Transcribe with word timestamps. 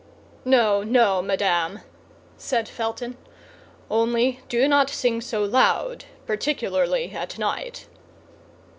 "No, 0.45 0.81
no, 0.81 1.21
madame," 1.21 1.81
said 2.35 2.67
Felton, 2.67 3.17
"only 3.87 4.39
do 4.49 4.67
not 4.67 4.89
sing 4.89 5.21
so 5.21 5.43
loud, 5.43 6.05
particularly 6.25 7.11
at 7.11 7.37
night." 7.37 7.85